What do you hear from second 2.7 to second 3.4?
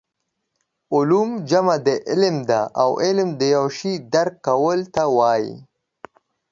او علم